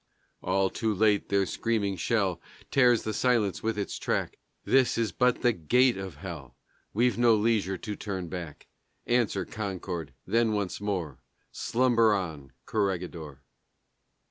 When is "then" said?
10.25-10.53